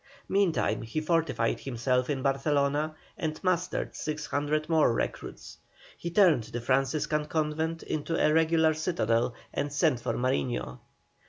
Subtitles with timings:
[0.27, 5.59] Meantime he fortified himself in Barcelona, and mustered 600 more recruits.
[5.95, 10.79] He turned the Franciscan convent into a regular citadel and sent for Mariño.